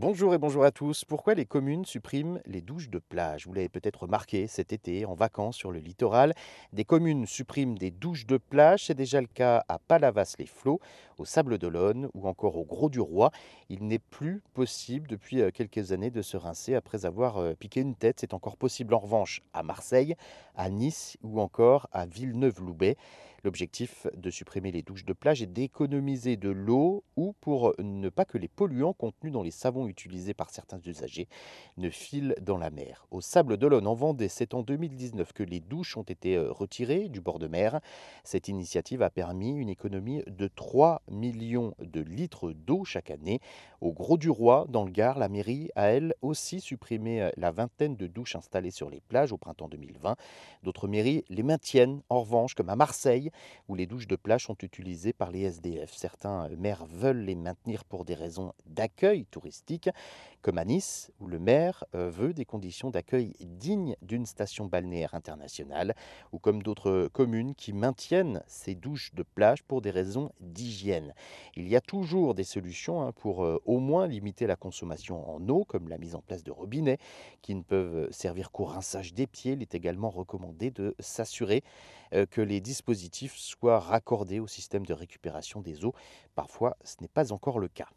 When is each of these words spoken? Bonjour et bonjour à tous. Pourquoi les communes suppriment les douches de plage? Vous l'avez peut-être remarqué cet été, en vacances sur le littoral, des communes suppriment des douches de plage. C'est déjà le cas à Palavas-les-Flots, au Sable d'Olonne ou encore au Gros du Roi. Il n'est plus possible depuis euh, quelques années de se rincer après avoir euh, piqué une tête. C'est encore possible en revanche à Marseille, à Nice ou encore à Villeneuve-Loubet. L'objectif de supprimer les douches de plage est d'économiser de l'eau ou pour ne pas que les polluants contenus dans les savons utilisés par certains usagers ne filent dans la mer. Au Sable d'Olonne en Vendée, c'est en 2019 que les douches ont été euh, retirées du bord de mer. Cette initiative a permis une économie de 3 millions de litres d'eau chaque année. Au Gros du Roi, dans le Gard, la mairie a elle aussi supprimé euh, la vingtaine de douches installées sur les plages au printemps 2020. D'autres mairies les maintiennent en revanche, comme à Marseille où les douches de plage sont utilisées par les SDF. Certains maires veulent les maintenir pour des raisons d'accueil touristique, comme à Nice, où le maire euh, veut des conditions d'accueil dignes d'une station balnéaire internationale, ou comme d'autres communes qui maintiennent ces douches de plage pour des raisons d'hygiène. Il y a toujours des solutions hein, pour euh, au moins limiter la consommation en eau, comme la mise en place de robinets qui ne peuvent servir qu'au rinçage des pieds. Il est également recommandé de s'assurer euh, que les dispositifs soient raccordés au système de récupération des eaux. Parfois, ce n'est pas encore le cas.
Bonjour 0.00 0.32
et 0.32 0.38
bonjour 0.38 0.62
à 0.62 0.70
tous. 0.70 1.04
Pourquoi 1.04 1.34
les 1.34 1.44
communes 1.44 1.84
suppriment 1.84 2.40
les 2.46 2.60
douches 2.60 2.88
de 2.88 3.00
plage? 3.00 3.48
Vous 3.48 3.52
l'avez 3.52 3.68
peut-être 3.68 4.02
remarqué 4.02 4.46
cet 4.46 4.72
été, 4.72 5.04
en 5.04 5.14
vacances 5.14 5.56
sur 5.56 5.72
le 5.72 5.80
littoral, 5.80 6.34
des 6.72 6.84
communes 6.84 7.26
suppriment 7.26 7.76
des 7.76 7.90
douches 7.90 8.24
de 8.24 8.36
plage. 8.36 8.84
C'est 8.84 8.94
déjà 8.94 9.20
le 9.20 9.26
cas 9.26 9.64
à 9.66 9.80
Palavas-les-Flots, 9.80 10.78
au 11.18 11.24
Sable 11.24 11.58
d'Olonne 11.58 12.08
ou 12.14 12.28
encore 12.28 12.56
au 12.56 12.64
Gros 12.64 12.88
du 12.88 13.00
Roi. 13.00 13.30
Il 13.68 13.86
n'est 13.86 13.98
plus 13.98 14.42
possible 14.54 15.08
depuis 15.08 15.42
euh, 15.42 15.50
quelques 15.50 15.92
années 15.92 16.10
de 16.10 16.22
se 16.22 16.36
rincer 16.36 16.74
après 16.74 17.04
avoir 17.04 17.38
euh, 17.38 17.54
piqué 17.54 17.80
une 17.80 17.94
tête. 17.94 18.20
C'est 18.20 18.34
encore 18.34 18.56
possible 18.56 18.94
en 18.94 18.98
revanche 18.98 19.42
à 19.52 19.62
Marseille, 19.62 20.14
à 20.54 20.70
Nice 20.70 21.18
ou 21.22 21.40
encore 21.40 21.88
à 21.92 22.06
Villeneuve-Loubet. 22.06 22.96
L'objectif 23.44 24.08
de 24.16 24.30
supprimer 24.30 24.72
les 24.72 24.82
douches 24.82 25.04
de 25.04 25.12
plage 25.12 25.42
est 25.42 25.46
d'économiser 25.46 26.36
de 26.36 26.50
l'eau 26.50 27.04
ou 27.16 27.34
pour 27.40 27.72
ne 27.78 28.08
pas 28.08 28.24
que 28.24 28.36
les 28.36 28.48
polluants 28.48 28.92
contenus 28.92 29.32
dans 29.32 29.44
les 29.44 29.52
savons 29.52 29.86
utilisés 29.86 30.34
par 30.34 30.50
certains 30.50 30.80
usagers 30.84 31.28
ne 31.76 31.88
filent 31.88 32.34
dans 32.40 32.58
la 32.58 32.70
mer. 32.70 33.06
Au 33.12 33.20
Sable 33.20 33.56
d'Olonne 33.56 33.86
en 33.86 33.94
Vendée, 33.94 34.28
c'est 34.28 34.54
en 34.54 34.62
2019 34.62 35.32
que 35.32 35.44
les 35.44 35.60
douches 35.60 35.96
ont 35.96 36.02
été 36.02 36.36
euh, 36.36 36.50
retirées 36.50 37.08
du 37.08 37.20
bord 37.20 37.38
de 37.38 37.46
mer. 37.46 37.80
Cette 38.24 38.48
initiative 38.48 39.02
a 39.02 39.10
permis 39.10 39.52
une 39.52 39.68
économie 39.68 40.24
de 40.26 40.48
3 40.48 41.02
millions 41.10 41.74
de 41.80 42.00
litres 42.00 42.52
d'eau 42.52 42.84
chaque 42.84 43.10
année. 43.10 43.40
Au 43.80 43.92
Gros 43.92 44.18
du 44.18 44.30
Roi, 44.30 44.66
dans 44.68 44.84
le 44.84 44.90
Gard, 44.90 45.18
la 45.18 45.28
mairie 45.28 45.70
a 45.76 45.88
elle 45.88 46.14
aussi 46.22 46.60
supprimé 46.60 47.22
euh, 47.22 47.30
la 47.36 47.50
vingtaine 47.50 47.96
de 47.96 48.06
douches 48.06 48.36
installées 48.36 48.70
sur 48.70 48.90
les 48.90 49.00
plages 49.00 49.32
au 49.32 49.38
printemps 49.38 49.68
2020. 49.68 50.16
D'autres 50.62 50.88
mairies 50.88 51.24
les 51.28 51.42
maintiennent 51.42 52.02
en 52.08 52.20
revanche, 52.20 52.54
comme 52.54 52.70
à 52.70 52.76
Marseille 52.76 53.30
où 53.68 53.74
les 53.74 53.86
douches 53.86 54.08
de 54.08 54.16
plage 54.16 54.44
sont 54.44 54.56
utilisées 54.62 55.12
par 55.12 55.30
les 55.30 55.42
SDF. 55.42 55.92
Certains 55.94 56.48
maires 56.50 56.86
veulent 56.86 57.24
les 57.24 57.34
maintenir 57.34 57.84
pour 57.84 58.04
des 58.04 58.14
raisons 58.14 58.52
d'accueil 58.66 59.26
touristique, 59.26 59.90
comme 60.42 60.58
à 60.58 60.64
Nice, 60.64 61.10
où 61.20 61.26
le 61.26 61.38
maire 61.38 61.84
euh, 61.94 62.10
veut 62.10 62.32
des 62.32 62.44
conditions 62.44 62.90
d'accueil 62.90 63.34
dignes 63.40 63.96
d'une 64.02 64.26
station 64.26 64.66
balnéaire 64.66 65.14
internationale, 65.14 65.94
ou 66.32 66.38
comme 66.38 66.62
d'autres 66.62 67.08
communes 67.12 67.54
qui 67.54 67.72
maintiennent 67.72 68.42
ces 68.46 68.74
douches 68.74 69.14
de 69.14 69.22
plage 69.22 69.62
pour 69.62 69.82
des 69.82 69.90
raisons 69.90 70.32
d'hygiène. 70.40 70.97
Il 71.56 71.68
y 71.68 71.76
a 71.76 71.80
toujours 71.80 72.34
des 72.34 72.44
solutions 72.44 73.02
hein, 73.02 73.12
pour 73.12 73.44
euh, 73.44 73.60
au 73.64 73.78
moins 73.78 74.06
limiter 74.06 74.46
la 74.46 74.56
consommation 74.56 75.28
en 75.28 75.46
eau, 75.48 75.64
comme 75.64 75.88
la 75.88 75.98
mise 75.98 76.14
en 76.14 76.20
place 76.20 76.44
de 76.44 76.50
robinets 76.50 76.98
qui 77.42 77.54
ne 77.54 77.62
peuvent 77.62 78.10
servir 78.10 78.50
qu'au 78.50 78.64
rinçage 78.64 79.14
des 79.14 79.26
pieds. 79.26 79.52
Il 79.52 79.62
est 79.62 79.74
également 79.74 80.10
recommandé 80.10 80.70
de 80.70 80.94
s'assurer 80.98 81.62
euh, 82.14 82.26
que 82.26 82.40
les 82.40 82.60
dispositifs 82.60 83.36
soient 83.36 83.80
raccordés 83.80 84.40
au 84.40 84.46
système 84.46 84.86
de 84.86 84.94
récupération 84.94 85.60
des 85.60 85.84
eaux. 85.84 85.94
Parfois, 86.34 86.76
ce 86.84 86.96
n'est 87.00 87.08
pas 87.08 87.32
encore 87.32 87.58
le 87.58 87.68
cas. 87.68 87.88